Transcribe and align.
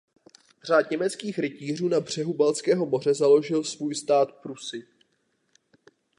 Řád 0.63 0.91
německých 0.91 1.39
rytířů 1.39 1.87
na 1.87 1.99
břehu 1.99 2.33
Baltského 2.33 2.85
moře 2.85 3.13
založil 3.13 3.63
svůj 3.63 3.95
stát 3.95 4.31
Prusy. 4.31 4.87